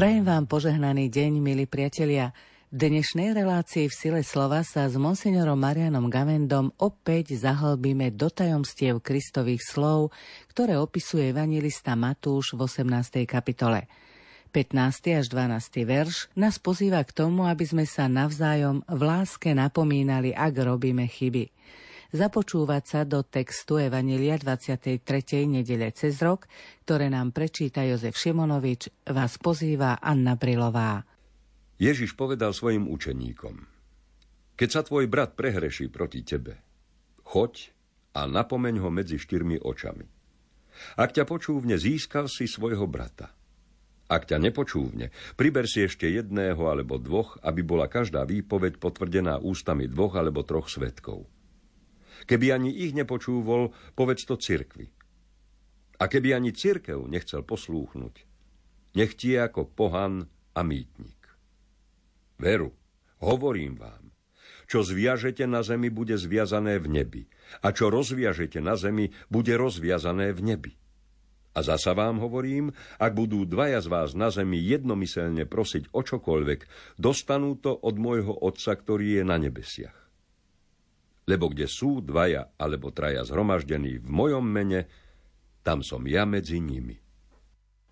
[0.00, 2.32] Prajem vám požehnaný deň, milí priatelia.
[2.72, 9.04] V dnešnej relácii v sile slova sa s monsignorom Marianom Gavendom opäť zahlbíme do tajomstiev
[9.04, 10.08] Kristových slov,
[10.48, 13.28] ktoré opisuje evangelista Matúš v 18.
[13.28, 13.92] kapitole.
[14.56, 15.20] 15.
[15.20, 15.84] až 12.
[15.84, 21.52] verš nás pozýva k tomu, aby sme sa navzájom v láske napomínali, ak robíme chyby.
[22.10, 24.98] Započúvať sa do textu Evanelia 23.
[25.46, 26.50] nedele cez rok,
[26.82, 31.06] ktoré nám prečíta Jozef Šimonovič, vás pozýva Anna Brilová.
[31.78, 33.62] Ježiš povedal svojim učeníkom,
[34.58, 36.58] keď sa tvoj brat prehreší proti tebe,
[37.22, 37.70] choď
[38.18, 40.02] a napomeň ho medzi štyrmi očami.
[40.98, 43.30] Ak ťa počúvne, získal si svojho brata.
[44.10, 49.86] Ak ťa nepočúvne, priber si ešte jedného alebo dvoch, aby bola každá výpoveď potvrdená ústami
[49.86, 51.30] dvoch alebo troch svetkov.
[52.24, 54.88] Keby ani ich nepočúvol, povedz to cirkvi.
[56.00, 58.14] A keby ani cirkev nechcel poslúchnuť,
[58.96, 60.24] nech tie ako pohan
[60.56, 61.20] a mýtnik.
[62.40, 62.72] Veru,
[63.20, 64.10] hovorím vám,
[64.64, 67.22] čo zviažete na zemi, bude zviazané v nebi,
[67.60, 70.72] a čo rozviažete na zemi, bude rozviazané v nebi.
[71.50, 72.70] A zasa vám hovorím,
[73.02, 76.60] ak budú dvaja z vás na zemi jednomyselne prosiť o čokoľvek,
[76.96, 79.99] dostanú to od môjho Otca, ktorý je na nebesiach.
[81.30, 84.90] Lebo kde sú dvaja alebo traja zhromaždení v mojom mene,
[85.62, 86.98] tam som ja medzi nimi.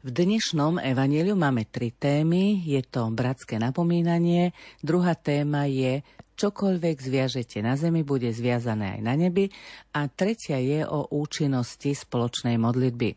[0.03, 2.67] V dnešnom evaníliu máme tri témy.
[2.67, 4.51] Je to bratské napomínanie,
[4.83, 6.03] druhá téma je
[6.39, 9.51] čokoľvek zviažete na zemi, bude zviazané aj na nebi
[9.95, 13.11] a tretia je o účinnosti spoločnej modlitby.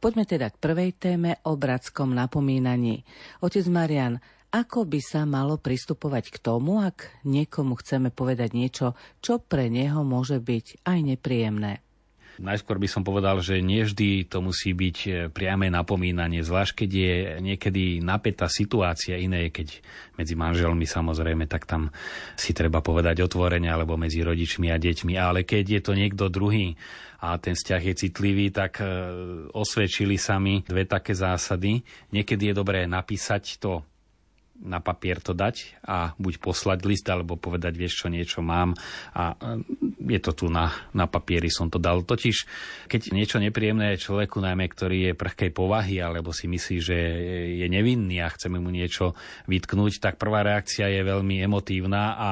[0.00, 3.04] Poďme teda k prvej téme o bratskom napomínaní.
[3.44, 9.36] Otec Marian, ako by sa malo pristupovať k tomu, ak niekomu chceme povedať niečo, čo
[9.36, 11.84] pre neho môže byť aj nepríjemné?
[12.38, 16.90] Najskôr by som povedal, že nie vždy to musí byť e, priame napomínanie, zvlášť keď
[16.94, 19.82] je niekedy napätá situácia, iné keď
[20.14, 21.90] medzi manželmi samozrejme, tak tam
[22.38, 25.18] si treba povedať otvorene, alebo medzi rodičmi a deťmi.
[25.18, 26.78] Ale keď je to niekto druhý
[27.18, 28.86] a ten vzťah je citlivý, tak e,
[29.50, 31.82] osvedčili sa mi dve také zásady.
[32.14, 33.82] Niekedy je dobré napísať to
[34.58, 38.74] na papier to dať a buď poslať list, alebo povedať, vieš čo, niečo mám
[39.14, 39.38] a
[40.02, 42.02] je to tu na, na papieri, som to dal.
[42.02, 42.36] Totiž,
[42.90, 46.98] keď niečo nepríjemné je človeku, najmä ktorý je prchkej povahy, alebo si myslí, že
[47.62, 49.14] je nevinný a chceme mu niečo
[49.46, 52.30] vytknúť, tak prvá reakcia je veľmi emotívna a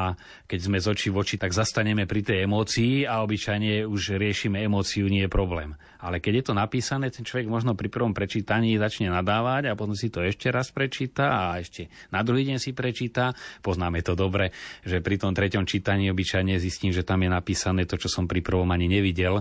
[0.51, 4.63] keď sme z očí v oči, tak zastaneme pri tej emócii a obyčajne už riešime
[4.67, 5.79] emóciu, nie je problém.
[6.03, 9.97] Ale keď je to napísané, ten človek možno pri prvom prečítaní začne nadávať a potom
[9.97, 13.33] si to ešte raz prečíta a ešte na druhý deň si prečíta.
[13.65, 14.53] Poznáme to dobre,
[14.85, 18.45] že pri tom treťom čítaní obyčajne zistím, že tam je napísané to, čo som pri
[18.45, 19.41] prvom ani nevidel,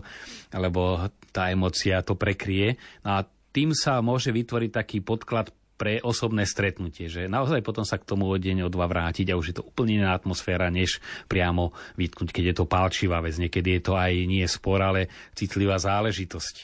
[0.54, 2.80] lebo tá emocia to prekrie.
[3.04, 8.00] No a tým sa môže vytvoriť taký podklad pre osobné stretnutie, že naozaj potom sa
[8.00, 11.04] k tomu o deň o dva vrátiť a už je to úplne iná atmosféra, než
[11.28, 13.36] priamo vytknúť, keď je to pálčivá vec.
[13.36, 16.56] Niekedy je to aj nie spor, ale citlivá záležitosť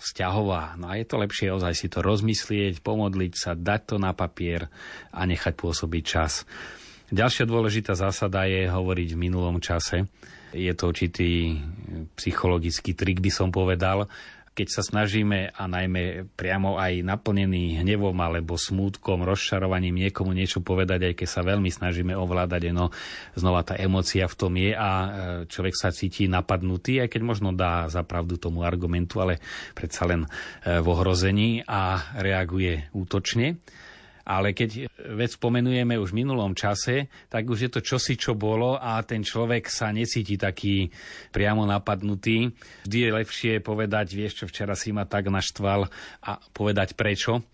[0.00, 0.80] vzťahová.
[0.80, 4.72] No a je to lepšie ozaj si to rozmyslieť, pomodliť sa, dať to na papier
[5.12, 6.48] a nechať pôsobiť čas.
[7.12, 10.08] Ďalšia dôležitá zásada je hovoriť v minulom čase.
[10.56, 11.60] Je to určitý
[12.16, 14.08] psychologický trik, by som povedal,
[14.54, 21.10] keď sa snažíme a najmä priamo aj naplnený hnevom alebo smútkom, rozčarovaním niekomu niečo povedať,
[21.10, 22.94] aj keď sa veľmi snažíme ovládať, no
[23.34, 25.08] znova tá emocia v tom je a e,
[25.50, 29.42] človek sa cíti napadnutý, aj keď možno dá zapravdu tomu argumentu, ale
[29.74, 30.28] predsa len e,
[30.78, 33.58] v ohrození a reaguje útočne
[34.24, 38.80] ale keď vec pomenujeme už v minulom čase, tak už je to čosi, čo bolo
[38.80, 40.88] a ten človek sa necíti taký
[41.30, 42.48] priamo napadnutý.
[42.88, 45.86] Vždy je lepšie povedať, vieš čo, včera si ma tak naštval
[46.24, 47.44] a povedať prečo.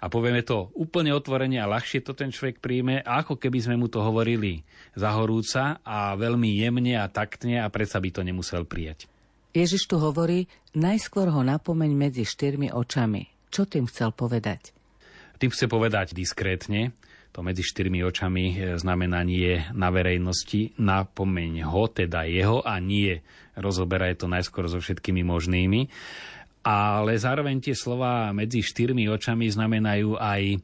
[0.00, 3.92] A povieme to úplne otvorene a ľahšie to ten človek príjme, ako keby sme mu
[3.92, 4.64] to hovorili
[4.96, 9.04] zahorúca a veľmi jemne a taktne a predsa by to nemusel prijať.
[9.52, 13.28] Ježiš tu hovorí, najskôr ho napomeň medzi štyrmi očami.
[13.52, 14.72] Čo tým chcel povedať?
[15.40, 16.92] Tým chce povedať diskrétne,
[17.32, 23.24] to medzi štyrmi očami e, znamená nie na verejnosti, napomeň ho, teda jeho a nie
[23.56, 25.88] rozoberaj to najskôr so všetkými možnými.
[26.60, 30.58] Ale zároveň tie slova medzi štyrmi očami znamenajú aj, e,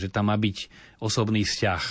[0.00, 0.72] že tam má byť
[1.04, 1.84] osobný vzťah.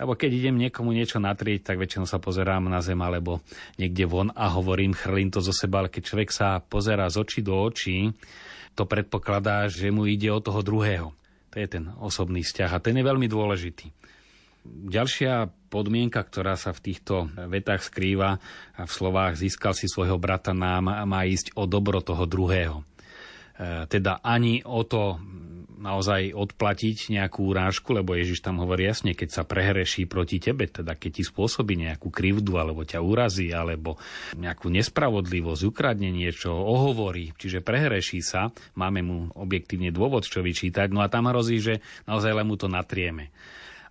[0.00, 3.44] Lebo keď idem niekomu niečo natrieť, tak väčšinou sa pozerám na zem alebo
[3.76, 7.44] niekde von a hovorím, chrlím to zo seba, ale keď človek sa pozerá z očí
[7.44, 8.08] do očí,
[8.72, 11.19] to predpokladá, že mu ide o toho druhého.
[11.50, 13.90] To je ten osobný vzťah a ten je veľmi dôležitý.
[14.66, 18.36] Ďalšia podmienka, ktorá sa v týchto vetách skrýva
[18.76, 22.84] a v slovách získal si svojho brata nám, má ísť o dobro toho druhého.
[23.88, 25.20] teda ani o to
[25.80, 30.92] naozaj odplatiť nejakú urážku, lebo Ježiš tam hovorí jasne, keď sa prehreší proti tebe, teda
[30.94, 33.96] keď ti spôsobí nejakú krivdu, alebo ťa urazí, alebo
[34.36, 41.00] nejakú nespravodlivosť, ukradne niečo, ohovorí, čiže prehreší sa, máme mu objektívne dôvod, čo vyčítať, no
[41.00, 43.32] a tam hrozí, že naozaj len mu to natrieme.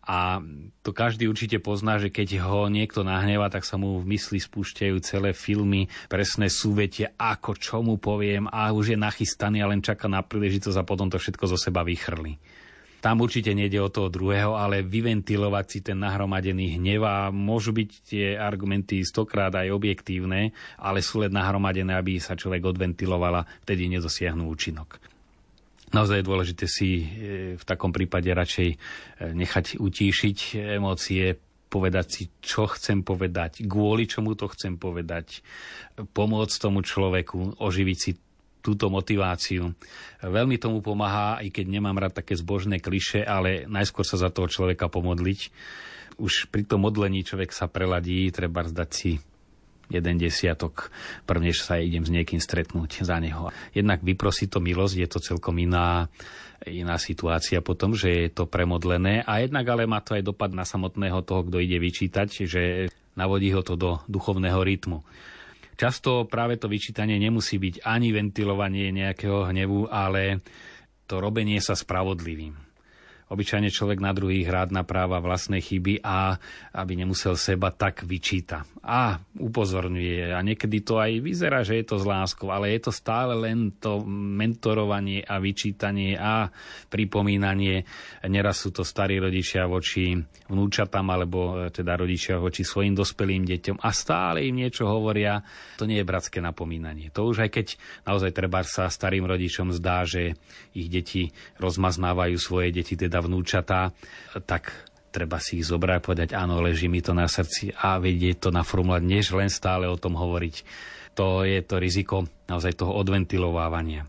[0.05, 0.41] A
[0.81, 4.95] to každý určite pozná, že keď ho niekto nahneva, tak sa mu v mysli spúšťajú
[5.05, 10.09] celé filmy, presné súvetie, ako čo mu poviem a už je nachystaný a len čaká
[10.09, 12.39] na príležitosť a potom to všetko zo seba vychrli.
[12.99, 17.89] Tam určite nejde o toho druhého, ale vyventilovať si ten nahromadený hnev a môžu byť
[18.03, 24.43] tie argumenty stokrát aj objektívne, ale sú len nahromadené, aby sa človek odventilovala, vtedy nedosiahnu
[24.51, 25.08] účinok.
[25.89, 27.05] Naozaj je dôležité si e,
[27.57, 28.77] v takom prípade radšej e,
[29.33, 30.37] nechať utíšiť
[30.77, 31.37] emócie,
[31.69, 35.45] povedať si, čo chcem povedať, kvôli čomu to chcem povedať,
[36.01, 38.11] pomôcť tomu človeku, oživiť si
[38.59, 39.71] túto motiváciu.
[40.19, 44.51] Veľmi tomu pomáha, i keď nemám rád také zbožné kliše, ale najskôr sa za toho
[44.51, 45.39] človeka pomodliť.
[46.19, 49.11] Už pri tom modlení človek sa preladí, treba zdať si
[49.89, 50.93] jeden desiatok,
[51.25, 53.49] prvnež sa idem s niekým stretnúť za neho.
[53.73, 56.07] Jednak vyprosí to milosť, je to celkom iná,
[56.69, 60.63] iná situácia potom, že je to premodlené a jednak ale má to aj dopad na
[60.63, 62.61] samotného toho, kto ide vyčítať, že
[63.17, 65.01] navodí ho to do duchovného rytmu.
[65.79, 70.43] Často práve to vyčítanie nemusí byť ani ventilovanie nejakého hnevu, ale
[71.09, 72.68] to robenie sa spravodlivým
[73.29, 76.41] obyčajne človek na druhých rád napráva vlastné chyby a
[76.73, 78.65] aby nemusel seba tak vyčíta.
[78.81, 82.91] A upozorňuje a niekedy to aj vyzerá, že je to z láskou, ale je to
[82.91, 86.49] stále len to mentorovanie a vyčítanie a
[86.89, 87.85] pripomínanie.
[88.25, 90.17] Neraz sú to starí rodičia voči
[90.49, 95.45] vnúčatám alebo e, teda rodičia voči svojim dospelým deťom a stále im niečo hovoria.
[95.77, 97.13] To nie je bratské napomínanie.
[97.13, 97.67] To už aj keď
[98.09, 100.33] naozaj treba sa starým rodičom zdá, že
[100.73, 101.29] ich deti
[101.61, 103.93] rozmaznávajú svoje deti, teda vnúčatá,
[104.47, 104.71] tak
[105.09, 108.49] treba si ich zobrať a povedať, áno, leží mi to na srdci a vedieť to
[108.53, 110.55] naformulovať, než len stále o tom hovoriť.
[111.17, 114.07] To je to riziko naozaj toho odventilovávania.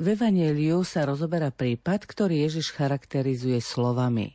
[0.00, 4.32] V Evangeliu sa rozoberá prípad, ktorý Ježiš charakterizuje slovami.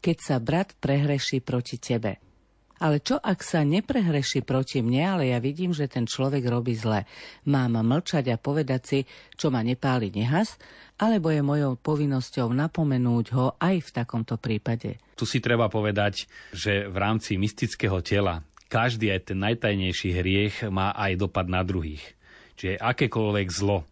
[0.00, 2.16] Keď sa brat prehreší proti tebe–
[2.80, 7.04] ale čo ak sa neprehreší proti mne, ale ja vidím, že ten človek robí zle.
[7.44, 8.98] Mám mlčať a povedať si,
[9.36, 10.56] čo ma nepáli nehas,
[10.96, 14.96] alebo je mojou povinnosťou napomenúť ho aj v takomto prípade.
[15.16, 16.24] Tu si treba povedať,
[16.56, 18.40] že v rámci mystického tela
[18.70, 22.16] každý aj ten najtajnejší hriech má aj dopad na druhých.
[22.54, 23.84] Čiže akékoľvek zlo,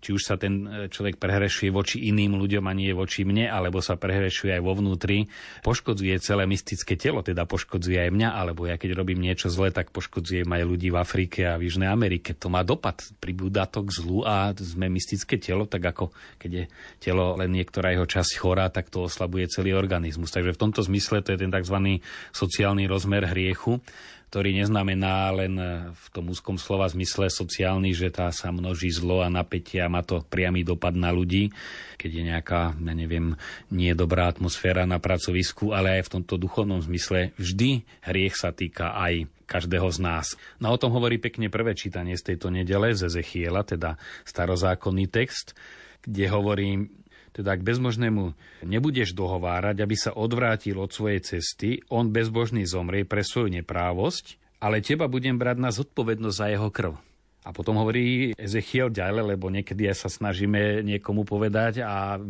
[0.00, 3.84] či už sa ten e, človek prehrešuje voči iným ľuďom a nie voči mne, alebo
[3.84, 5.28] sa prehrešuje aj vo vnútri,
[5.60, 9.92] poškodzuje celé mystické telo, teda poškodzuje aj mňa, alebo ja keď robím niečo zlé, tak
[9.92, 12.32] poškodzujem aj ľudí v Afrike a v Južnej Amerike.
[12.40, 16.10] To má dopad, pribúda to k zlu a sme mystické telo, tak ako
[16.40, 16.64] keď je
[16.98, 20.32] telo len niektorá jeho časť chorá, tak to oslabuje celý organizmus.
[20.32, 22.00] Takže v tomto zmysle to je ten tzv.
[22.32, 23.84] sociálny rozmer hriechu
[24.30, 25.58] ktorý neznamená len
[25.90, 30.06] v tom úzkom slova zmysle sociálny, že tá sa množí zlo a napätie a má
[30.06, 31.50] to priamy dopad na ľudí,
[31.98, 33.34] keď je nejaká, ja neviem,
[33.74, 38.94] nie dobrá atmosféra na pracovisku, ale aj v tomto duchovnom zmysle vždy hriech sa týka
[38.94, 40.38] aj každého z nás.
[40.62, 45.58] No o tom hovorí pekne prvé čítanie z tejto nedele z Ezechiela, teda starozákonný text,
[46.06, 46.86] kde hovorí,
[47.30, 48.34] teda ak bezmožnému
[48.66, 54.84] nebudeš dohovárať, aby sa odvrátil od svojej cesty, on bezbožný zomrie pre svoju neprávosť, ale
[54.84, 56.92] teba budem brať na zodpovednosť za jeho krv.
[57.40, 62.20] A potom hovorí Ezechiel ďalej, lebo niekedy aj sa snažíme niekomu povedať a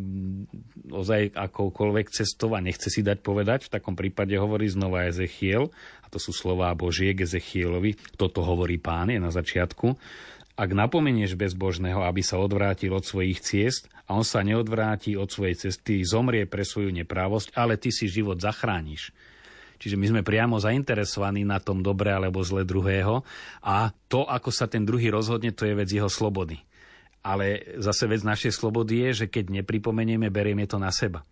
[0.87, 3.66] ozaj akoukoľvek cestou a nechce si dať povedať.
[3.66, 7.99] V takom prípade hovorí znova Ezechiel, a to sú slová Božie k Ezechielovi.
[8.14, 9.99] Toto hovorí pán, je na začiatku.
[10.61, 15.57] Ak napomenieš bezbožného, aby sa odvrátil od svojich ciest a on sa neodvráti od svojej
[15.57, 19.09] cesty, zomrie pre svoju neprávosť, ale ty si život zachrániš.
[19.81, 23.25] Čiže my sme priamo zainteresovaní na tom dobre alebo zle druhého
[23.64, 26.61] a to, ako sa ten druhý rozhodne, to je vec jeho slobody.
[27.25, 31.25] Ale zase vec našej slobody je, že keď nepripomenieme, berieme to na seba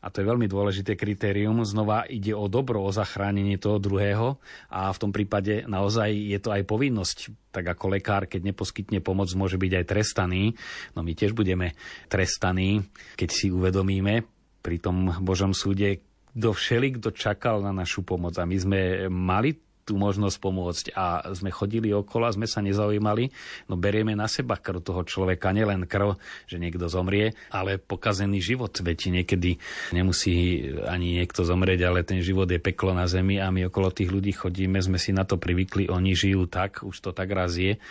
[0.00, 4.40] a to je veľmi dôležité kritérium, znova ide o dobro, o zachránenie toho druhého
[4.72, 7.18] a v tom prípade naozaj je to aj povinnosť.
[7.52, 10.56] Tak ako lekár, keď neposkytne pomoc, môže byť aj trestaný.
[10.96, 11.76] No my tiež budeme
[12.08, 12.80] trestaní,
[13.20, 14.24] keď si uvedomíme
[14.64, 16.00] pri tom Božom súde,
[16.32, 18.38] kto všeli, kto čakal na našu pomoc.
[18.40, 18.80] A my sme
[19.12, 19.58] mali
[19.90, 23.34] tú možnosť pomôcť a sme chodili okolo sme sa nezaujímali,
[23.66, 26.14] no berieme na seba krv toho človeka, nielen krv,
[26.46, 28.70] že niekto zomrie, ale pokazený život.
[28.70, 29.58] Veď niekedy
[29.90, 34.14] nemusí ani niekto zomrieť, ale ten život je peklo na zemi a my okolo tých
[34.14, 37.82] ľudí chodíme, sme si na to privykli, oni žijú tak, už to tak raz je.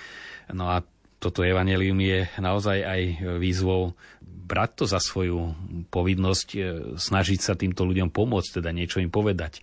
[0.56, 0.80] No a
[1.20, 3.02] toto evanelium je naozaj aj
[3.44, 3.92] výzvou
[4.24, 5.52] brať to za svoju
[5.92, 6.60] povinnosť, e,
[6.96, 9.62] snažiť sa týmto ľuďom pomôcť, teda niečo im povedať.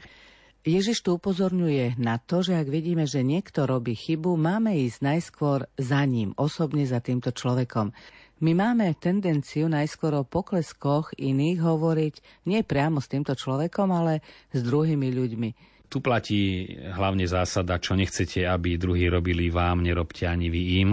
[0.67, 5.71] Ježiš tu upozorňuje na to, že ak vidíme, že niekto robí chybu, máme ísť najskôr
[5.79, 7.95] za ním, osobne za týmto človekom.
[8.43, 12.15] My máme tendenciu najskôr o pokleskoch iných hovoriť
[12.51, 15.51] nie priamo s týmto človekom, ale s druhými ľuďmi.
[15.87, 20.91] Tu platí hlavne zásada, čo nechcete, aby druhí robili vám, nerobte ani vy im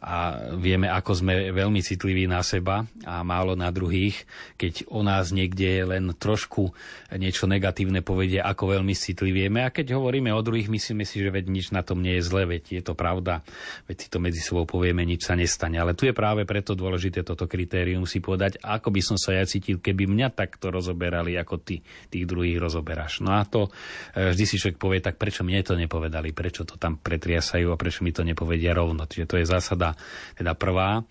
[0.00, 4.24] a vieme, ako sme veľmi citliví na seba a málo na druhých.
[4.56, 6.72] Keď o nás niekde len trošku
[7.20, 9.60] niečo negatívne povedia, ako veľmi citlivieme.
[9.60, 12.48] A keď hovoríme o druhých, myslíme si, že veď nič na tom nie je zle,
[12.48, 13.44] veď je to pravda,
[13.92, 15.76] veď si to medzi sebou povieme, nič sa nestane.
[15.76, 19.44] Ale tu je práve preto dôležité toto kritérium si povedať, ako by som sa ja
[19.44, 23.20] cítil, keby mňa takto rozoberali, ako ty tých druhých rozoberáš.
[23.20, 23.68] No a to
[24.16, 27.76] e, vždy si človek povie, tak prečo mne to nepovedali, prečo to tam pretriasajú a
[27.76, 29.04] prečo mi to nepovedia rovno.
[29.04, 29.89] Čiže to je zásada
[30.36, 31.04] teda prvá.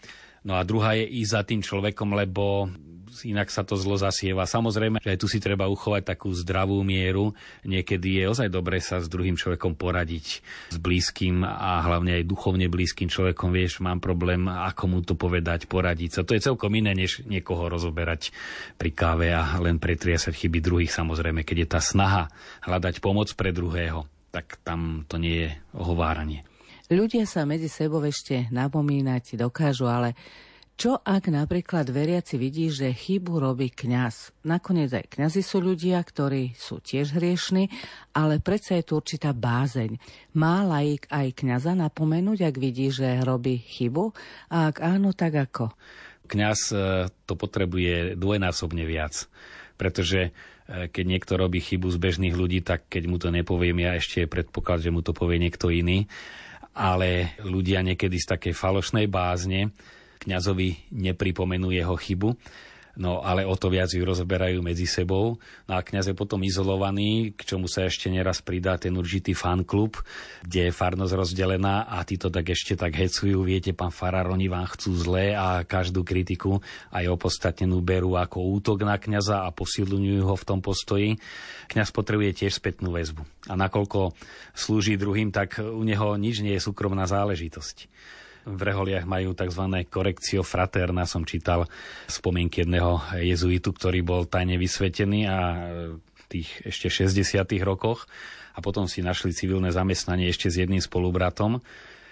[0.43, 2.71] No a druhá je ísť za tým človekom, lebo
[3.25, 4.47] inak sa to zlo zasieva.
[4.47, 7.33] Samozrejme, že aj tu si treba uchovať takú zdravú mieru.
[7.65, 10.25] Niekedy je ozaj dobre sa s druhým človekom poradiť,
[10.71, 13.51] s blízkym a hlavne aj duchovne blízkym človekom.
[13.51, 16.21] Vieš, mám problém, ako mu to povedať, poradiť sa.
[16.23, 18.31] To je celkom iné, než niekoho rozoberať
[18.79, 20.93] pri káve a len pretriasať chyby druhých.
[20.93, 22.31] Samozrejme, keď je tá snaha
[22.63, 26.45] hľadať pomoc pre druhého, tak tam to nie je ohováranie.
[26.89, 30.17] Ľudia sa medzi sebou ešte napomínať dokážu, ale
[30.73, 34.33] čo ak napríklad veriaci vidí, že chybu robí kňaz?
[34.41, 37.69] Nakoniec aj kňazi sú ľudia, ktorí sú tiež hriešni,
[38.17, 40.01] ale predsa je tu určitá bázeň.
[40.33, 44.09] Má laik aj kňaza napomenúť, ak vidí, že robí chybu?
[44.49, 45.69] A ak áno, tak ako?
[46.25, 49.29] Kňaz e, to potrebuje dvojnásobne viac,
[49.77, 50.33] pretože
[50.65, 54.25] e, keď niekto robí chybu z bežných ľudí, tak keď mu to nepoviem ja, ešte
[54.25, 56.09] predpoklad, že mu to povie niekto iný
[56.75, 59.73] ale ľudia niekedy z takej falošnej bázne
[60.19, 62.35] kňazovi nepripomenú jeho chybu,
[62.97, 65.37] no ale o to viac ju rozberajú medzi sebou.
[65.69, 70.01] No a kňaz je potom izolovaný, k čomu sa ešte neraz pridá ten určitý fanklub,
[70.41, 73.45] kde je farnosť rozdelená a tí to tak ešte tak hecujú.
[73.45, 78.87] Viete, pán Farár, oni vám chcú zle a každú kritiku aj opostatnenú berú ako útok
[78.87, 81.19] na kňaza a posilňujú ho v tom postoji.
[81.69, 83.21] Kňaz potrebuje tiež spätnú väzbu.
[83.51, 84.17] A nakoľko
[84.57, 87.89] slúži druhým, tak u neho nič nie je súkromná záležitosť
[88.47, 89.63] v Reholiach majú tzv.
[89.87, 91.67] korekcio fraterna, som čítal
[92.07, 95.37] spomienky jedného jezuitu, ktorý bol tajne vysvetený a
[95.95, 97.43] v tých ešte 60.
[97.65, 98.05] rokoch
[98.55, 101.63] a potom si našli civilné zamestnanie ešte s jedným spolubratom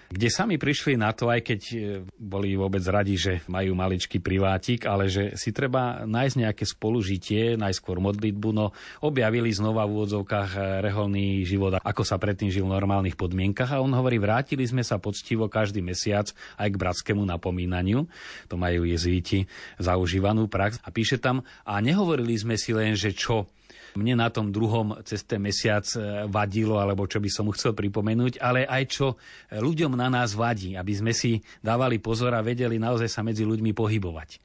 [0.08, 1.76] kde sami prišli na to, aj keď e,
[2.16, 8.00] boli vôbec radi, že majú maličký privátik, ale že si treba nájsť nejaké spolužitie, najskôr
[8.00, 8.72] modlitbu, no
[9.04, 13.68] objavili znova v úvodzovkách e, reholný život, ako sa predtým žil v normálnych podmienkach.
[13.76, 18.08] A on hovorí, vrátili sme sa poctivo každý mesiac aj k bratskému napomínaniu,
[18.48, 19.44] to majú jezuiti
[19.76, 20.80] zaužívanú prax.
[20.84, 23.44] A píše tam, a nehovorili sme si len, že čo
[23.98, 27.74] mne na tom druhom cez ten mesiac e, vadilo, alebo čo by som mu chcel
[27.74, 29.06] pripomenúť, ale aj čo
[29.50, 33.74] ľuďom na nás vadí, aby sme si dávali pozor a vedeli naozaj sa medzi ľuďmi
[33.74, 34.38] pohybovať.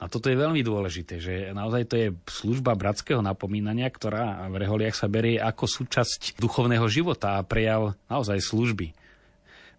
[0.00, 4.96] A toto je veľmi dôležité, že naozaj to je služba bratského napomínania, ktorá v reholiach
[4.96, 8.96] sa berie ako súčasť duchovného života a prejav naozaj služby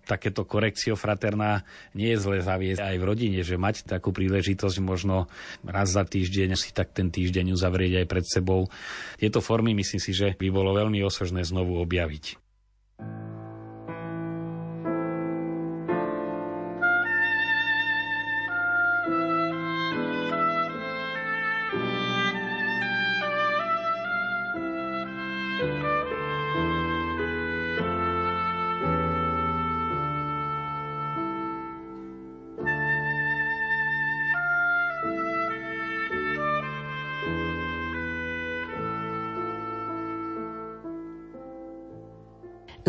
[0.05, 1.63] takéto korekcio fraterná
[1.96, 5.31] nie je zle zaviesť aj v rodine, že mať takú príležitosť možno
[5.63, 8.67] raz za týždeň si tak ten týždeň uzavrieť aj pred sebou.
[9.17, 12.50] Tieto formy myslím si, že by bolo veľmi osožné znovu objaviť.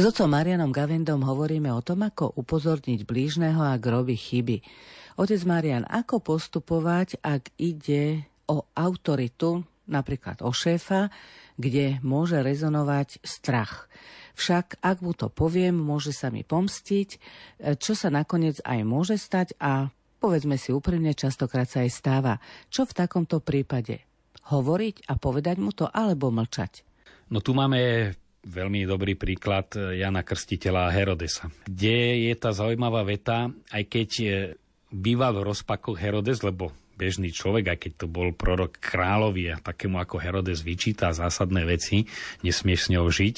[0.03, 4.59] S otcom Marianom Gavendom hovoríme o tom, ako upozorniť blížneho, ak robí chyby.
[5.15, 11.07] Otec Marian, ako postupovať, ak ide o autoritu, napríklad o šéfa,
[11.55, 13.87] kde môže rezonovať strach.
[14.35, 17.09] Však ak mu to poviem, môže sa mi pomstiť,
[17.79, 19.87] čo sa nakoniec aj môže stať a
[20.19, 22.43] povedzme si úprimne, častokrát sa aj stáva.
[22.75, 24.03] Čo v takomto prípade?
[24.51, 26.83] Hovoriť a povedať mu to alebo mlčať?
[27.31, 33.07] No tu máme veľmi dobrý príklad eh, Jana Krstiteľa a Herodesa, kde je tá zaujímavá
[33.07, 34.31] veta, aj keď eh,
[34.93, 39.99] býval v rozpakoch Herodes, lebo bežný človek, aj keď to bol prorok kráľovi a takému
[39.99, 42.05] ako Herodes vyčíta zásadné veci,
[42.45, 43.37] nesmieš s ňou žiť.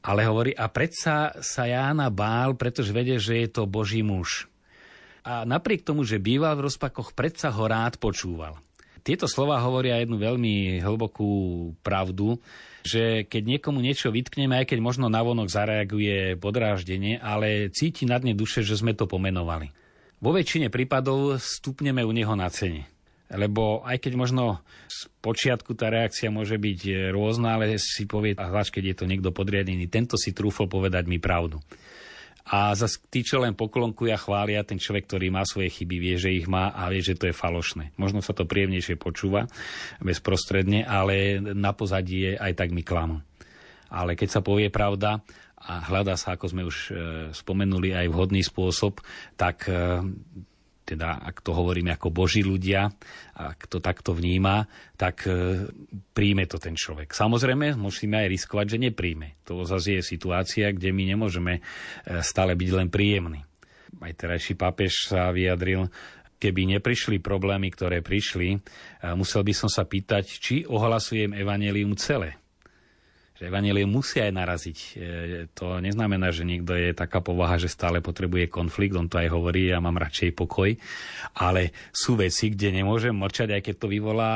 [0.00, 4.48] Ale hovorí, a predsa sa Jána bál, pretože vedie, že je to Boží muž.
[5.20, 8.56] A napriek tomu, že býval v rozpakoch, predsa ho rád počúval.
[9.04, 11.28] Tieto slova hovoria jednu veľmi hlbokú
[11.84, 12.40] pravdu,
[12.86, 18.32] že keď niekomu niečo vytkneme, aj keď možno navonok zareaguje podráždenie, ale cíti na dne
[18.32, 19.72] duše, že sme to pomenovali.
[20.20, 22.84] Vo väčšine prípadov stupneme u neho na cene.
[23.30, 24.58] Lebo aj keď možno
[24.90, 29.04] z počiatku tá reakcia môže byť rôzna, ale si povie, a zvlášť keď je to
[29.06, 31.62] niekto podriadený, tento si trúfol povedať mi pravdu.
[32.48, 36.16] A zase tí, čo len poklonkujú a chvália, ten človek, ktorý má svoje chyby, vie,
[36.16, 37.92] že ich má a vie, že to je falošné.
[38.00, 39.44] Možno sa to príjemnejšie počúva
[40.00, 43.20] bezprostredne, ale na pozadí je aj tak mi klamu.
[43.90, 45.20] Ale keď sa povie pravda
[45.60, 46.90] a hľadá sa, ako sme už e,
[47.36, 49.04] spomenuli, aj vhodný spôsob,
[49.36, 50.00] tak e,
[50.90, 52.90] teda ak to hovoríme ako boží ľudia,
[53.38, 54.66] ak to takto vníma,
[54.98, 55.70] tak e,
[56.10, 57.14] príjme to ten človek.
[57.14, 59.38] Samozrejme, musíme aj riskovať, že nepríjme.
[59.46, 61.60] To zase je situácia, kde my nemôžeme e,
[62.26, 63.40] stále byť len príjemní.
[64.02, 65.86] Aj terajší pápež sa vyjadril,
[66.42, 68.58] keby neprišli problémy, ktoré prišli, e,
[69.14, 72.39] musel by som sa pýtať, či ohlasujem evanelium celé
[73.40, 74.78] že Evangelie musí aj naraziť.
[74.78, 74.86] E,
[75.56, 79.72] to neznamená, že niekto je taká povaha, že stále potrebuje konflikt, on to aj hovorí,
[79.72, 80.76] ja mám radšej pokoj,
[81.40, 84.34] ale sú veci, kde nemôžem mlčať, aj keď to vyvolá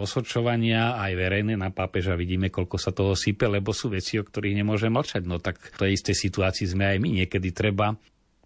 [0.00, 4.64] osočovania, aj verejné na pápeža vidíme, koľko sa toho sype, lebo sú veci, o ktorých
[4.64, 5.28] nemôžem mlčať.
[5.28, 7.08] No tak v tej istej situácii sme aj my.
[7.20, 7.92] Niekedy treba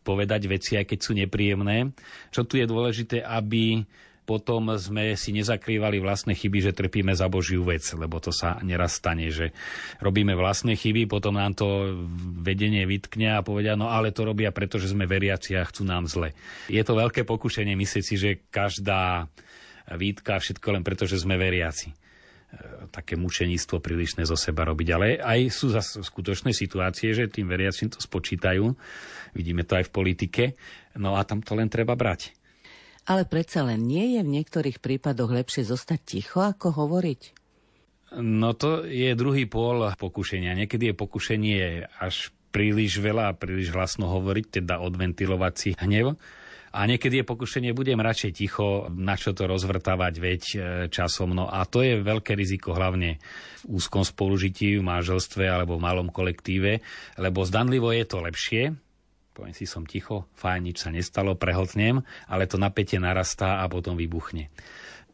[0.03, 1.95] povedať veci, aj keď sú nepríjemné.
[2.35, 3.87] Čo tu je dôležité, aby
[4.25, 8.97] potom sme si nezakrývali vlastné chyby, že trpíme za Božiu vec, lebo to sa neraz
[8.97, 9.53] stane, že
[10.01, 11.93] robíme vlastné chyby, potom nám to
[12.41, 16.33] vedenie vytkne a povedia, no ale to robia, pretože sme veriaci a chcú nám zle.
[16.73, 19.29] Je to veľké pokušenie myslieť si, že každá
[19.93, 21.97] výtka, všetko len preto, že sme veriaci e,
[22.89, 24.89] také mučeníctvo prílišné zo seba robiť.
[24.97, 28.65] Ale aj sú zase skutočné situácie, že tým veriacim to spočítajú.
[29.37, 30.45] Vidíme to aj v politike.
[30.97, 32.33] No a tam to len treba brať.
[33.05, 37.45] Ale predsa len nie je v niektorých prípadoch lepšie zostať ticho, ako hovoriť?
[38.17, 40.57] No to je druhý pól pokušenia.
[40.57, 41.63] Niekedy je pokušenie
[42.01, 46.15] až príliš veľa a príliš hlasno hovoriť, teda odventilovať si hnev.
[46.75, 50.57] A niekedy je pokušenie, budem radšej ticho, na čo to rozvrtávať veď e,
[50.91, 51.31] časom.
[51.31, 53.23] No a to je veľké riziko hlavne
[53.63, 56.83] v úzkom spolužití, v manželstve alebo v malom kolektíve,
[57.23, 58.75] lebo zdanlivo je to lepšie,
[59.35, 63.99] poviem si, som ticho, fajn, nič sa nestalo, prehltnem, ale to napätie narastá a potom
[63.99, 64.49] vybuchne.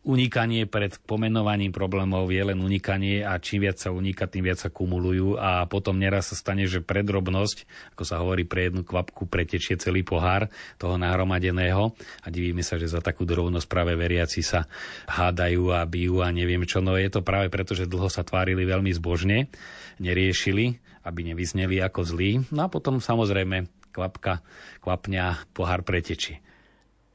[0.00, 4.72] Unikanie pred pomenovaním problémov je len unikanie a čím viac sa unika, tým viac sa
[4.72, 9.28] kumulujú a potom neraz sa stane, že pre drobnosť, ako sa hovorí, pre jednu kvapku
[9.28, 10.48] pretečie celý pohár
[10.80, 11.92] toho nahromadeného
[12.24, 14.64] a divíme sa, že za takú drobnosť práve veriaci sa
[15.04, 16.80] hádajú a bijú a neviem čo.
[16.80, 19.52] No je to práve preto, že dlho sa tvárili veľmi zbožne,
[20.00, 22.48] neriešili, aby nevyzneli ako zlí.
[22.48, 24.40] No a potom samozrejme kvapka,
[24.81, 26.38] kvapňa, pohár pretečí.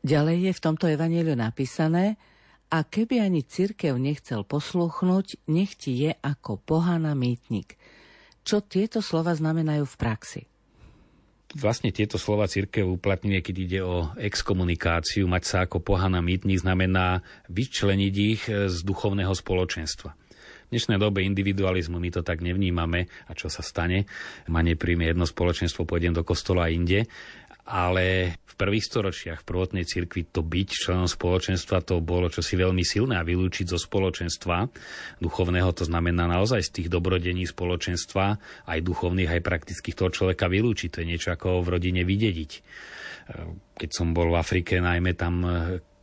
[0.06, 2.20] Ďalej je v tomto evaníliu napísané,
[2.70, 7.78] a keby ani cirkev nechcel posluchnúť, nech ti je ako pohana mýtnik.
[8.42, 10.42] Čo tieto slova znamenajú v praxi?
[11.56, 15.24] Vlastne tieto slova církev uplatňuje, keď ide o exkomunikáciu.
[15.24, 20.25] Mať sa ako pohana mýtnik znamená vyčleniť ich z duchovného spoločenstva.
[20.66, 24.10] V dnešnej dobe individualizmu my to tak nevnímame a čo sa stane,
[24.50, 27.06] ma nepríjme jedno spoločenstvo, pôjdem do kostola inde,
[27.66, 32.82] ale v prvých storočiach v prvotnej cirkvi to byť členom spoločenstva to bolo čosi veľmi
[32.82, 34.70] silné a vylúčiť zo spoločenstva
[35.22, 38.26] duchovného, to znamená naozaj z tých dobrodení spoločenstva,
[38.70, 40.90] aj duchovných, aj praktických toho človeka vylúčiť.
[40.94, 42.52] To je niečo ako v rodine vydediť.
[43.76, 45.42] Keď som bol v Afrike, najmä tam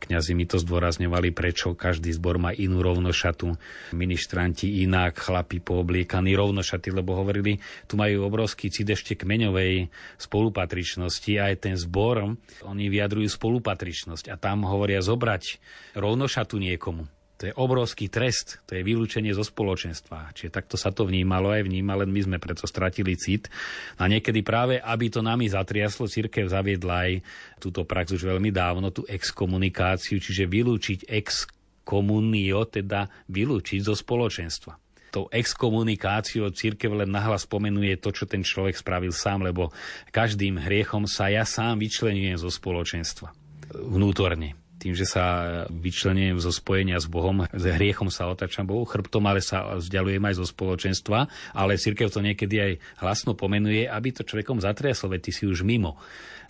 [0.03, 3.55] Kňazi mi to zdôrazňovali, prečo každý zbor má inú rovnošatu,
[3.95, 9.87] ministranti inak, chlapi poobliekaní rovnošaty, lebo hovorili, tu majú obrovský cit ešte kmeňovej
[10.19, 12.35] spolupatričnosti aj ten zbor,
[12.67, 15.63] oni vyjadrujú spolupatričnosť a tam hovoria zobrať
[15.95, 17.07] rovnošatu niekomu
[17.43, 20.31] to je obrovský trest, to je vylúčenie zo spoločenstva.
[20.31, 23.51] Čiže takto sa to vnímalo aj vníma, len my sme preto stratili cit.
[23.99, 27.13] A niekedy práve, aby to nami zatriaslo, církev zaviedla aj
[27.59, 34.79] túto prax už veľmi dávno, tú exkomunikáciu, čiže vylúčiť exkomunio, teda vylúčiť zo spoločenstva
[35.13, 39.69] tou exkomunikáciou církev len nahlas spomenuje to, čo ten človek spravil sám, lebo
[40.09, 43.29] každým hriechom sa ja sám vyčlenujem zo spoločenstva
[43.77, 45.23] vnútorne tým, že sa
[45.71, 50.35] vyčlenujem zo spojenia s Bohom, s hriechom sa otačam Bohu chrbtom, ale sa vzdialujem aj
[50.35, 55.31] zo spoločenstva, ale cirkev to niekedy aj hlasno pomenuje, aby to človekom zatriaslo, veď ty
[55.31, 55.95] si už mimo.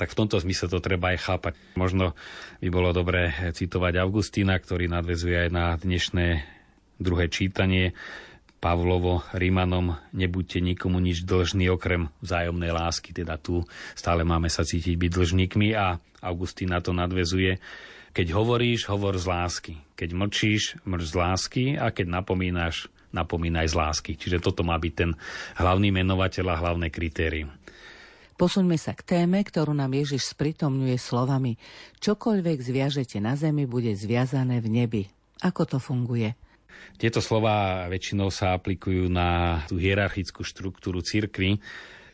[0.01, 1.53] Tak v tomto zmysle to treba aj chápať.
[1.77, 2.17] Možno
[2.57, 6.41] by bolo dobré citovať Augustína, ktorý nadvezuje aj na dnešné
[6.97, 7.93] druhé čítanie.
[8.57, 13.11] Pavlovo Rímanom, nebuďte nikomu nič dlžný okrem vzájomnej lásky.
[13.11, 17.59] Teda tu stále máme sa cítiť byť dlžníkmi a Augustín na to nadvezuje.
[18.13, 19.73] Keď hovoríš, hovor z lásky.
[19.97, 24.11] Keď mlčíš, mlč z lásky a keď napomínaš, napomínaj z lásky.
[24.13, 25.17] Čiže toto má byť ten
[25.57, 27.49] hlavný menovateľ a hlavné kritérium.
[28.37, 31.57] Posuňme sa k téme, ktorú nám Ježiš spritomňuje slovami
[32.01, 35.03] Čokoľvek zviažete na zemi, bude zviazané v nebi.
[35.41, 36.37] Ako to funguje?
[37.01, 41.57] Tieto slova väčšinou sa aplikujú na tú hierarchickú štruktúru cirkvy.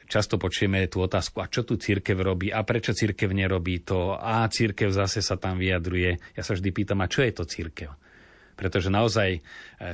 [0.10, 4.42] Často počujeme tú otázku, a čo tu církev robí, a prečo církev nerobí to, a
[4.50, 6.18] církev zase sa tam vyjadruje.
[6.34, 7.94] Ja sa vždy pýtam, a čo je to církev?
[8.60, 9.42] pretože naozaj e,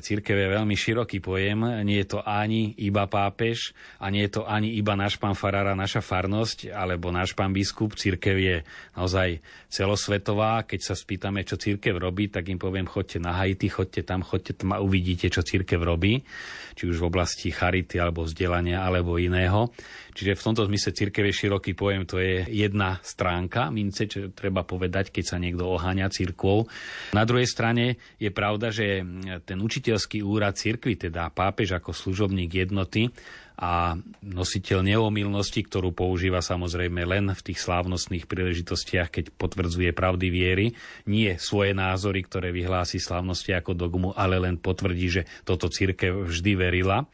[0.02, 1.86] církev je veľmi široký pojem.
[1.86, 5.78] Nie je to ani iba pápež a nie je to ani iba náš pán farára,
[5.78, 7.94] naša farnosť alebo náš pán biskup.
[7.94, 8.58] Církev je
[8.98, 10.66] naozaj celosvetová.
[10.66, 14.58] Keď sa spýtame, čo církev robí, tak im poviem, chodte na Haiti, chodte tam, chodte
[14.58, 16.26] tam a uvidíte, čo církev robí.
[16.74, 19.70] Či už v oblasti charity alebo vzdelania alebo iného.
[20.16, 24.64] Čiže v tomto zmysle církev je široký pojem, to je jedna stránka mince, čo treba
[24.64, 26.72] povedať, keď sa niekto oháňa církvou.
[27.12, 29.04] Na druhej strane je pravda, že
[29.44, 33.12] ten učiteľský úrad církvy, teda pápež ako služobník jednoty,
[33.56, 40.68] a nositeľ neomilnosti, ktorú používa samozrejme len v tých slávnostných príležitostiach, keď potvrdzuje pravdy viery,
[41.08, 46.52] nie svoje názory, ktoré vyhlási slávnosti ako dogmu, ale len potvrdí, že toto církev vždy
[46.60, 47.08] verila,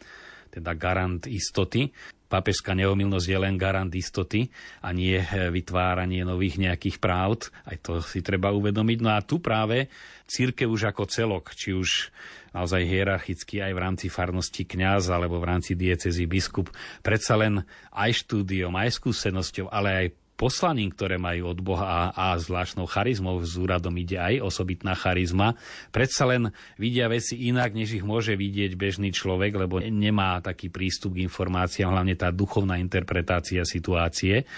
[0.50, 1.94] teda garant istoty.
[2.32, 4.48] Pápežská neomilnosť je len garant istoty
[4.80, 7.52] a nie vytváranie nových nejakých práv.
[7.68, 8.98] Aj to si treba uvedomiť.
[9.04, 9.92] No a tu práve
[10.32, 12.08] církev už ako celok, či už
[12.56, 16.72] naozaj hierarchicky aj v rámci farnosti kňaz alebo v rámci diecezy biskup,
[17.04, 20.08] predsa len aj štúdiom, aj skúsenosťou, ale aj
[20.42, 25.54] poslaním, ktoré majú od Boha a, a zvláštnou charizmou, z úradom ide aj osobitná charizma,
[25.94, 26.50] predsa len
[26.82, 31.94] vidia veci inak, než ich môže vidieť bežný človek, lebo nemá taký prístup k informáciám,
[31.94, 34.50] hlavne tá duchovná interpretácia situácie.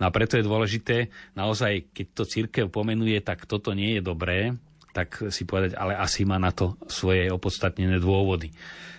[0.00, 4.56] No a preto je dôležité, naozaj, keď to církev pomenuje, tak toto nie je dobré,
[4.96, 8.48] tak si povedať, ale asi má na to svoje opodstatnené dôvody.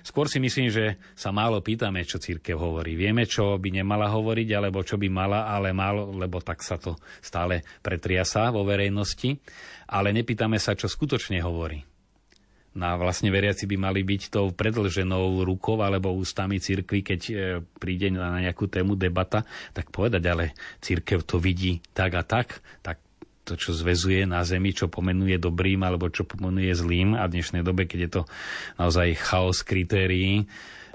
[0.06, 2.94] Skôr si myslím, že sa málo pýtame, čo církev hovorí.
[2.94, 6.96] Vieme, čo by nemala hovoriť, alebo čo by mala, ale málo, lebo tak sa to
[7.20, 9.36] stále pretriasa vo verejnosti.
[9.90, 11.84] Ale nepýtame sa, čo skutočne hovorí.
[12.78, 17.34] No a vlastne veriaci by mali byť tou predlženou rukou alebo ústami cirkvi, keď e,
[17.82, 19.42] príde na nejakú tému debata,
[19.74, 23.02] tak povedať, ale církev to vidí tak a tak, tak
[23.48, 27.64] to, čo zväzuje na zemi, čo pomenuje dobrým alebo čo pomenuje zlým a v dnešnej
[27.64, 28.22] dobe, keď je to
[28.76, 30.44] naozaj chaos kritérií,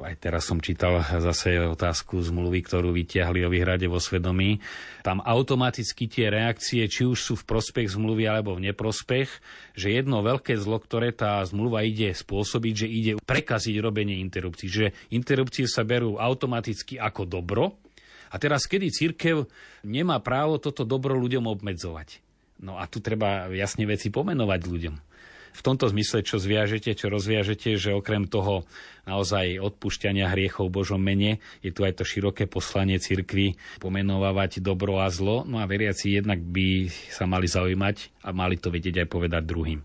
[0.03, 4.59] aj teraz som čítal zase otázku zmluvy, ktorú vyťahli o výhrade vo svedomí.
[5.07, 9.31] Tam automaticky tie reakcie, či už sú v prospech zmluvy alebo v neprospech,
[9.79, 14.67] že jedno veľké zlo, ktoré tá zmluva ide spôsobiť, že ide prekaziť robenie interrupcií.
[14.67, 17.79] Že interrupcie sa berú automaticky ako dobro,
[18.33, 19.45] a teraz, kedy církev
[19.85, 22.32] nemá právo toto dobro ľuďom obmedzovať?
[22.63, 24.97] No a tu treba jasne veci pomenovať ľuďom.
[25.53, 28.65] V tomto zmysle, čo zviažete, čo rozviažete, že okrem toho
[29.05, 35.13] naozaj odpúšťania hriechov Božom mene, je tu aj to široké poslanie cirkvy pomenovávať dobro a
[35.13, 35.45] zlo.
[35.45, 39.85] No a veriaci jednak by sa mali zaujímať a mali to vedieť aj povedať druhým.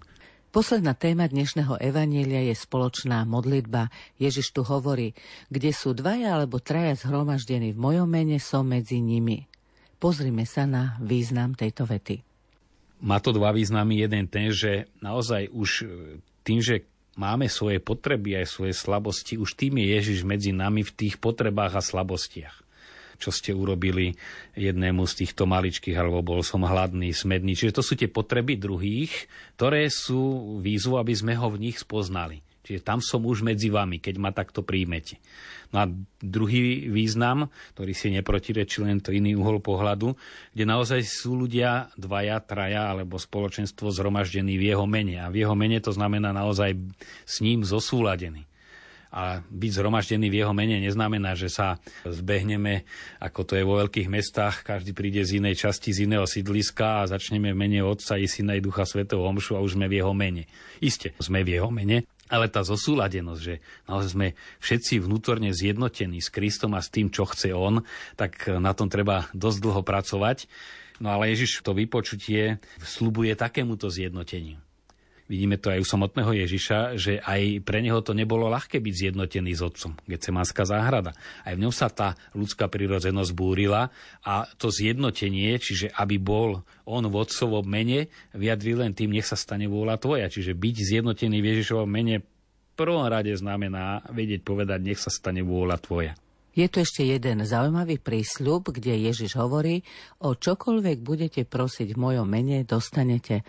[0.56, 3.92] Posledná téma dnešného evanielia je spoločná modlitba.
[4.16, 5.12] Ježiš tu hovorí,
[5.52, 9.52] kde sú dvaja alebo traja zhromaždení v mojom mene, som medzi nimi.
[10.00, 12.27] Pozrime sa na význam tejto vety
[13.02, 14.02] má to dva významy.
[14.02, 15.86] Jeden ten, že naozaj už e,
[16.42, 16.86] tým, že
[17.18, 21.78] máme svoje potreby aj svoje slabosti, už tým je Ježiš medzi nami v tých potrebách
[21.78, 22.68] a slabostiach
[23.18, 24.14] čo ste urobili
[24.54, 27.58] jednému z týchto maličkých, alebo bol som hladný, smedný.
[27.58, 29.26] Čiže to sú tie potreby druhých,
[29.58, 32.46] ktoré sú výzvu, aby sme ho v nich spoznali.
[32.68, 35.24] Čiže tam som už medzi vami, keď ma takto príjmete.
[35.72, 35.86] No a
[36.20, 40.16] druhý význam, ktorý si neprotirečí len to iný uhol pohľadu,
[40.52, 45.24] kde naozaj sú ľudia dvaja, traja alebo spoločenstvo zhromaždení v jeho mene.
[45.24, 46.76] A v jeho mene to znamená naozaj
[47.24, 48.44] s ním zosúladený.
[49.08, 52.84] A byť zhromaždený v jeho mene neznamená, že sa zbehneme,
[53.24, 57.08] ako to je vo veľkých mestách, každý príde z inej časti, z iného sídliska a
[57.08, 60.12] začneme v mene Otca i Syna i Ducha Svetého Homšu a už sme v jeho
[60.12, 60.44] mene.
[60.84, 64.28] Isté, sme v jeho mene, ale tá zosúladenosť, že naozaj sme
[64.60, 67.82] všetci vnútorne zjednotení s Kristom a s tým, čo chce On,
[68.20, 70.52] tak na tom treba dosť dlho pracovať.
[71.00, 74.67] No ale Ježiš to vypočutie slubuje takémuto zjednoteniu.
[75.28, 79.52] Vidíme to aj u samotného Ježiša, že aj pre neho to nebolo ľahké byť zjednotený
[79.52, 80.00] s otcom.
[80.08, 81.12] Getsemánska záhrada.
[81.44, 83.92] Aj v ňom sa tá ľudská prírodzenosť búrila
[84.24, 89.36] a to zjednotenie, čiže aby bol on v otcovom mene, vyjadri len tým, nech sa
[89.36, 90.32] stane vôľa tvoja.
[90.32, 92.24] Čiže byť zjednotený v Ježišovom mene
[92.78, 96.14] prvom rade znamená vedieť povedať, nech sa stane vôľa tvoja.
[96.58, 99.86] Je tu ešte jeden zaujímavý prísľub, kde Ježiš hovorí,
[100.26, 103.46] o čokoľvek budete prosiť v mojom mene, dostanete.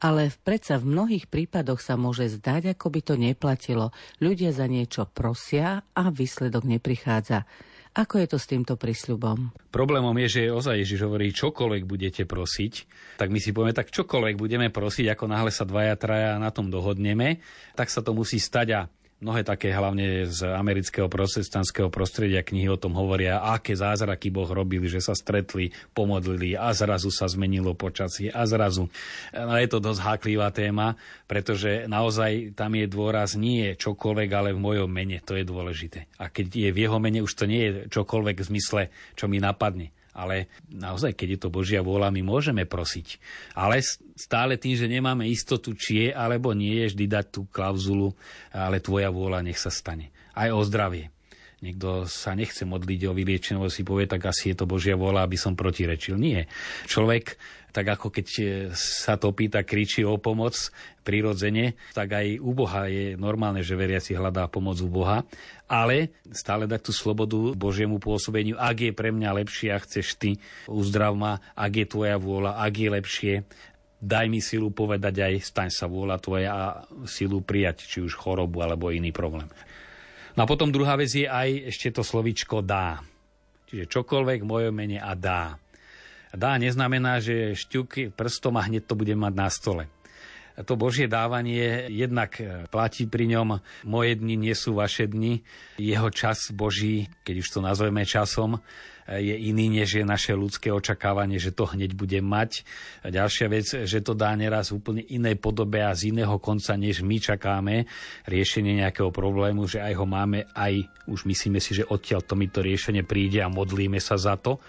[0.00, 3.92] Ale predsa v mnohých prípadoch sa môže zdať, ako by to neplatilo.
[4.16, 7.44] Ľudia za niečo prosia a výsledok neprichádza.
[7.90, 9.50] Ako je to s týmto prísľubom?
[9.74, 12.72] Problémom je, že ozaj Ježiš hovorí, čokoľvek budete prosiť,
[13.18, 16.70] tak my si povieme, tak čokoľvek budeme prosiť, ako náhle sa dvaja, traja na tom
[16.70, 17.42] dohodneme,
[17.74, 18.80] tak sa to musí stať a
[19.20, 24.88] Mnohé také hlavne z amerického protestantského prostredia knihy o tom hovoria, aké zázraky Boh robil,
[24.88, 28.88] že sa stretli, pomodlili a zrazu sa zmenilo počasie a zrazu.
[29.36, 30.96] No je to dosť háklivá téma,
[31.28, 36.08] pretože naozaj tam je dôraz nie čokoľvek, ale v mojom mene, to je dôležité.
[36.16, 38.82] A keď je v jeho mene, už to nie je čokoľvek v zmysle,
[39.20, 43.20] čo mi napadne ale naozaj, keď je to Božia vôľa, my môžeme prosiť.
[43.54, 43.82] Ale
[44.18, 48.14] stále tým, že nemáme istotu, či je alebo nie je, vždy dať tú klauzulu,
[48.50, 50.10] ale tvoja vôľa nech sa stane.
[50.34, 51.12] Aj o zdravie.
[51.60, 55.36] Niekto sa nechce modliť o vyliečenie, si povie, tak asi je to Božia vôľa, aby
[55.36, 56.16] som protirečil.
[56.16, 56.48] Nie.
[56.88, 57.36] Človek
[57.70, 58.44] tak ako keď e,
[58.74, 60.58] sa to pýta, kričí o pomoc
[61.06, 65.22] prirodzene, tak aj u Boha je normálne, že veriaci hľadá pomoc u Boha,
[65.70, 70.30] ale stále dať tú slobodu Božiemu pôsobeniu, ak je pre mňa lepšie a chceš ty,
[70.66, 73.34] uzdrav ma, ak je tvoja vôľa, ak je lepšie,
[74.02, 76.64] daj mi silu povedať aj staň sa vôľa tvoja a
[77.06, 79.46] silu prijať, či už chorobu alebo iný problém.
[80.40, 83.04] No a potom druhá vec je aj ešte to slovičko dá.
[83.68, 85.60] Čiže čokoľvek v mojom mene a dá.
[86.32, 89.84] Dá neznamená, že šťuky prstom a hneď to bude mať na stole.
[90.66, 92.36] To Božie dávanie jednak
[92.68, 95.40] platí pri ňom moje dni nie sú vaše dni.
[95.80, 98.60] Jeho čas Boží, keď už to nazveme časom,
[99.10, 102.62] je iný, než je naše ľudské očakávanie, že to hneď bude mať.
[103.02, 107.02] A ďalšia vec, že to dá neraz úplne inej podobe a z iného konca, než
[107.02, 107.90] my čakáme
[108.30, 112.46] riešenie nejakého problému, že aj ho máme, aj už myslíme si, že odtiaľ to mi
[112.46, 114.62] to riešenie príde a modlíme sa za to.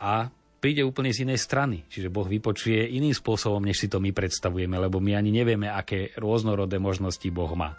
[0.00, 0.32] A
[0.64, 1.84] príde úplne z inej strany.
[1.92, 6.16] Čiže Boh vypočuje iným spôsobom, než si to my predstavujeme, lebo my ani nevieme, aké
[6.16, 7.76] rôznorodé možnosti Boh má.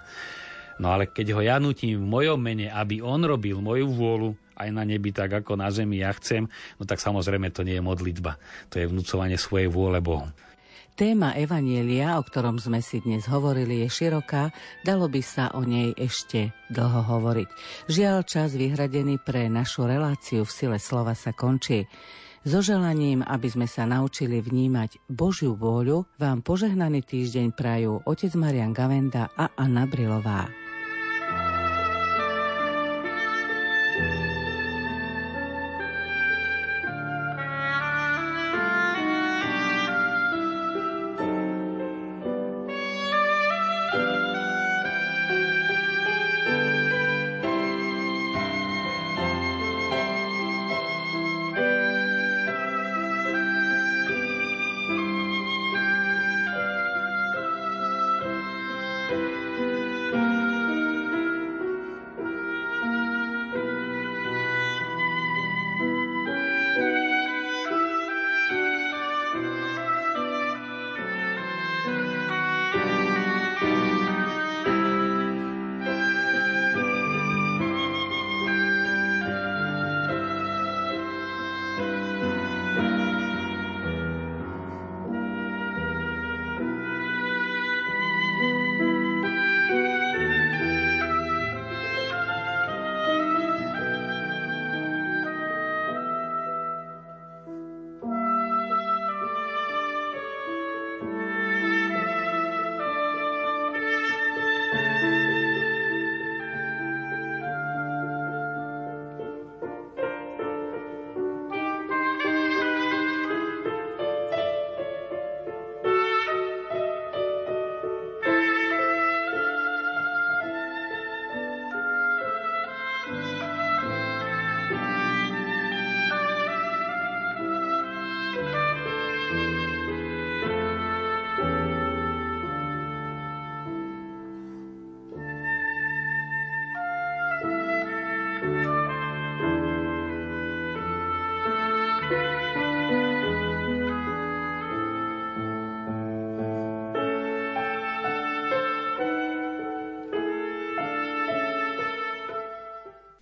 [0.78, 4.70] No ale keď ho ja nutím v mojom mene, aby on robil moju vôľu, aj
[4.70, 6.46] na nebi tak ako na zemi ja chcem,
[6.78, 8.38] no tak samozrejme to nie je modlitba.
[8.70, 10.30] To je vnúcovanie svojej vôle Bohu.
[10.96, 14.54] Téma Evanielia, o ktorom sme si dnes hovorili, je široká,
[14.86, 17.50] dalo by sa o nej ešte dlho hovoriť.
[17.92, 21.84] Žiaľ, čas vyhradený pre našu reláciu v sile slova sa končí.
[22.46, 28.70] So želaním, aby sme sa naučili vnímať Božiu vôľu, vám požehnaný týždeň prajú otec Marian
[28.70, 30.65] Gavenda a Anna Brilová.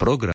[0.03, 0.31] Program